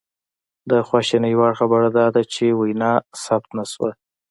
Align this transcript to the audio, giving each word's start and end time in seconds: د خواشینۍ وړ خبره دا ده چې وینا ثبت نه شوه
د 0.69 0.71
خواشینۍ 0.87 1.33
وړ 1.37 1.53
خبره 1.59 1.87
دا 1.97 2.05
ده 2.15 2.21
چې 2.33 2.45
وینا 2.59 2.91
ثبت 3.23 3.49
نه 3.57 3.65
شوه 3.71 3.89